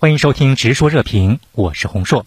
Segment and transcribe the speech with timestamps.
[0.00, 2.24] 欢迎收听《直说热评》，我是洪硕。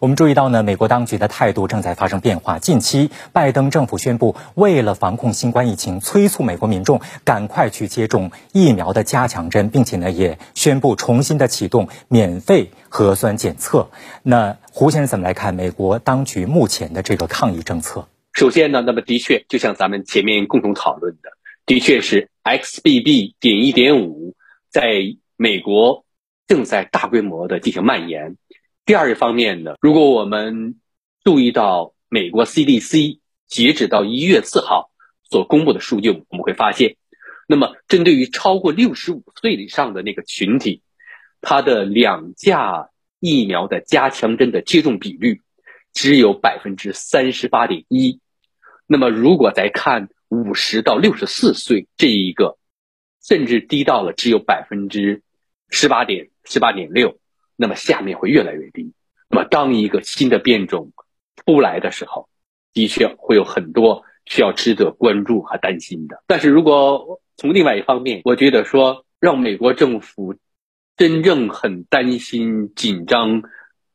[0.00, 2.58] 我们注意到呢，美国当局的态度正在发生变化。
[2.58, 13.90] 近期，拜登政府宣布，为了防控新冠疫情，催促美国民众赶快去接种疫苗的加强针，并且呢，也宣布重新的启动免费核酸检测。
[14.22, 18.08] 那胡先生怎么来看美国当局目前的这个抗疫政策？
[18.32, 21.28] 首先呢，那么的确，就像咱们前面共同讨论的，
[21.66, 23.34] 的确是 XBB.
[23.38, 24.32] 点一点五
[24.70, 26.06] 在美国
[26.52, 28.36] 正在大规模的进行蔓延。
[28.84, 30.78] 第二一方面呢，如果我们
[31.24, 34.90] 注意到美国 CDC 截止到一月四号
[35.30, 36.96] 所公布的数据，我们会发现，
[37.48, 40.82] 那么针对于超过六十五岁以上的那个群体，
[41.40, 45.40] 它的两价疫苗的加强针的接种比率
[45.94, 48.20] 只有百分之三十八点一。
[48.86, 52.58] 那么如果再看五十到六十四岁这一个，
[53.22, 55.22] 甚至低到了只有百分之
[55.70, 57.18] 十八点十八点六。
[57.56, 58.92] 那么下面会越来越低。
[59.28, 60.92] 那么当一个新的变种
[61.36, 62.28] 出来的时候，
[62.72, 66.22] 的确会有很多需要值得关注和担心的。
[66.26, 70.34] 但是如果从另外一方面，我觉得说让美国政府
[70.96, 73.42] 真正很担心、紧张，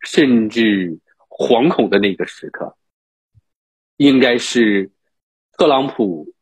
[0.01, 2.75] 甚至惶恐的那个时刻，
[3.97, 4.91] 应该是
[5.57, 6.33] 特朗普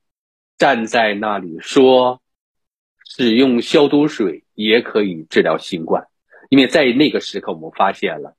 [0.58, 2.22] 站在那里说，
[3.06, 6.08] 使用消毒水也可以治疗新冠。
[6.50, 8.36] 因为在那个时刻，我们发现了，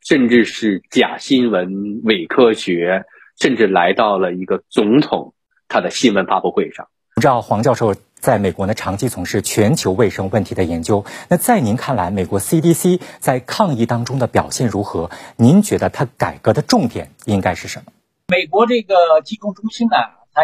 [0.00, 3.04] 甚至是假新闻、伪科学，
[3.38, 5.34] 甚至来到了一个总统
[5.68, 6.88] 他的新闻发布会上。
[7.14, 15.10] 不知道黄教授在美国呢长期从事全球卫生问题的研究，那在您看来，美国 CDC 在抗疫当中的表现如何？
[15.36, 17.92] 您觉得它改革的重点应该是什么？
[18.28, 19.96] 美国这个疾控中心呢，
[20.32, 20.42] 它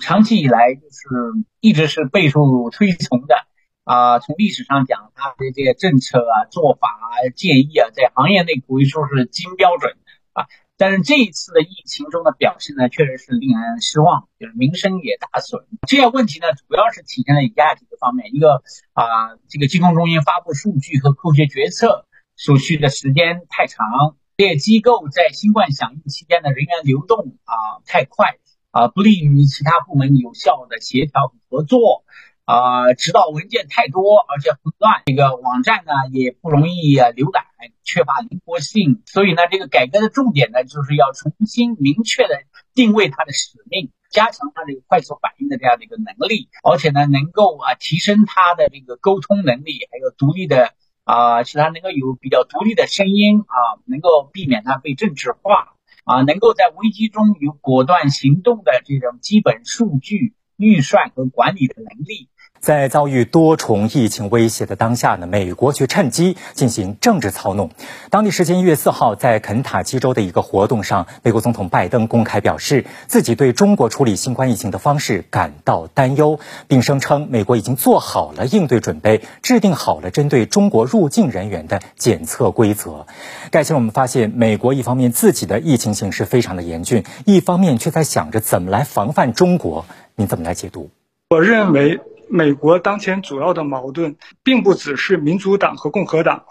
[0.00, 2.40] 长期以来就是一直是备受
[2.72, 3.36] 推崇的。
[3.84, 9.92] 啊，从历史上讲，他的这些政策啊、做法啊、建议啊，在行业内可以说是金标准
[10.32, 10.46] 啊。
[10.76, 15.66] 但是这一次的疫情中的表现呢，确实是令人失望，就是名声也大损。
[15.86, 18.62] 这些问题呢，主要是体现在以下几个方面：一个
[18.94, 22.06] 啊，这个疾控中心发布数据和科学决策
[22.36, 28.38] 所需的时间太长；这些机构在新冠响应期间的人员流动啊太快
[28.70, 32.04] 啊，不利于其他部门有效的协调和合作。
[32.44, 37.44] 啊，指导文件太多，而且混乱，这个网站呢也不容易浏览，
[37.84, 39.02] 缺乏灵活性。
[39.06, 42.42] 所以呢，这个改革的重点呢，就是要重新明确的
[42.74, 50.74] 定位它的使命，加强它这个快速反应的这样的一个能力，而且呢，能够啊提升它的这个沟通能力，还有独立的
[51.04, 55.72] 啊，使它能够有比较独立的声音啊，能够避免它被政治化
[56.04, 62.28] 啊，能够在危机中有果断行动的这种基本数据预算和管理的能力。
[62.64, 67.68] 在遭遇多重疫情威胁的当下呢，美国却趁机进行政治操弄。
[68.08, 83.04] 当地时间一月四号，在肯塔基州的一个活动上，美国总统拜登公开表示，自己对中国处理新冠疫情的方式感到担忧，并声称美国已经做好了应对准备，制定好了针对中国入境人员的检测规则。
[83.50, 89.84] 盖奇，我们发现，美国一方面自己的疫情形势非常的严峻，一方面却在想着怎么来防范中国。
[90.16, 90.88] 你怎么来解读？
[91.28, 92.00] 我认为。
[92.28, 96.44] 美国当前主要的矛盾，并不只是民主党和共和党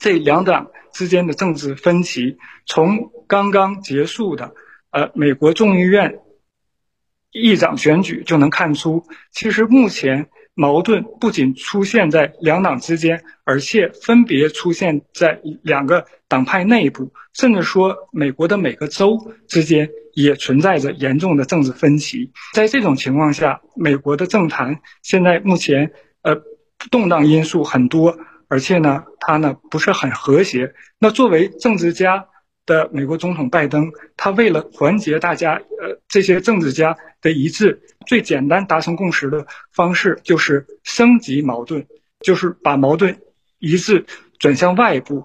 [0.00, 2.38] 这两党之间的政治分歧。
[2.66, 4.54] 从刚刚结束的
[4.90, 6.20] 呃美国众议院
[7.30, 19.90] 议长选举就能看出，其实目前矛盾不仅出现在两党之间，而且分别出现在两个党派内部，甚至说美国的每个州之间。
[20.16, 22.30] 也存在着严重的政治分歧。
[22.52, 25.90] 在这种情况下，美国的政坛现在目前
[26.22, 26.36] 呃
[26.92, 28.16] 动荡因素很多，
[28.46, 30.72] 而且呢，它呢不是很和谐。
[31.00, 32.28] 那作为政治家
[32.66, 41.86] 的美国总统拜登，他为了团结大家呃这些政治家的一致，最简单达成共识的方式就是升级矛盾，
[42.20, 43.16] 就是把矛盾
[43.58, 44.04] 一致
[44.38, 45.24] 转向外部。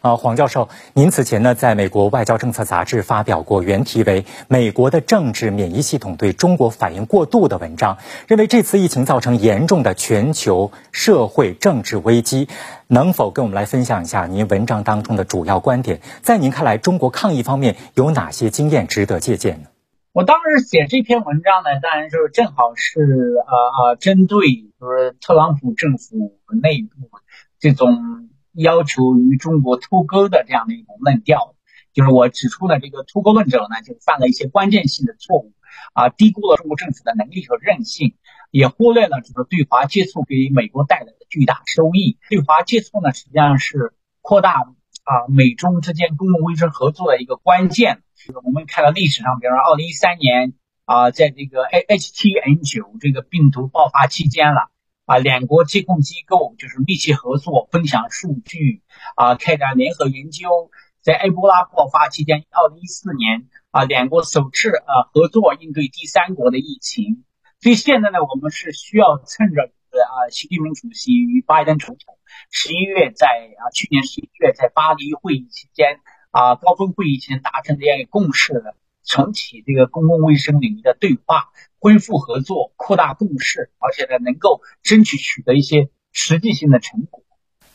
[0.00, 7.98] 啊，黄教授，您此前呢在美国外交政策杂志发表过原题为《美国的政治免疫系统对中国反应过度》的文章，
[8.28, 12.48] 认为这次疫情造成严重的全球社会政治危机。
[12.88, 16.00] 能否跟我们来分享一下您文章当中的主要观点？
[16.22, 19.68] 在您看来，中国抗疫方面有哪些经验值得借鉴呢？
[20.12, 24.46] 我当时写这篇文章呢，当然就是正好是呃呃针对
[24.80, 27.10] 就是特朗普政府内部
[27.58, 28.15] 这种。
[28.56, 31.54] 要求与中国脱钩的这样的一种论调，
[31.92, 35.52] 就是我指出的，这个脱钩论者呢，就犯了一些关键性的错误，
[35.94, 38.14] 啊，低估了中国政府的能力和韧性，
[38.50, 42.18] 也忽略了这个对华接触给美国带来的巨大收益。
[42.28, 48.02] 对华接触呢，实际上是扩大啊美中之间公共卫生合作的一个关键。
[48.44, 50.54] 我们看到历史上，比如说二零一三年
[50.84, 54.70] 啊，在这个 H 七 N 九这个病毒爆发期间了
[55.06, 58.82] 啊，两国疾控机构就是密切合作，分享数据
[59.14, 60.70] 啊，开展联合研究。
[61.00, 67.24] 在埃博拉爆发期间，二零一四年啊，两国首次啊合作应对第三国的疫情。
[67.60, 72.18] 所以现在呢，我们是需要趁着啊，习近平主席与拜登总统
[72.50, 76.00] 十一月在啊去年十一月在巴黎会议期间
[76.32, 78.74] 啊高峰会议前达成这样一个共识的，
[79.06, 87.22] 重启这个公共卫生领域的对话，恢复合作，扩大共识，而且呢，能够争取取得一些实际性的成果。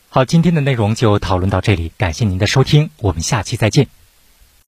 [0.10, 4.01] 好，今天的内容就讨论到这里，感谢您的收听，我们下期再见。